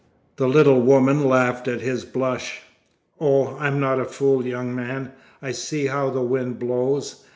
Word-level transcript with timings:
The 0.37 0.47
little 0.47 0.81
woman 0.81 1.29
laughed 1.29 1.67
at 1.67 1.81
his 1.81 2.05
blush. 2.05 2.61
"Oh, 3.19 3.55
I'm 3.59 3.79
not 3.79 3.99
a 3.99 4.05
fool, 4.05 4.43
young 4.43 4.73
man. 4.75 5.11
I 5.43 5.51
see 5.51 5.85
how 5.85 6.09
the 6.09 6.23
wind 6.23 6.57
blows!" 6.57 7.23